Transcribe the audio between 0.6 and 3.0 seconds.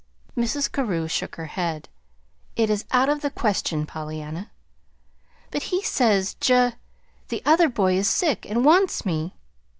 Carew shook her head. "It is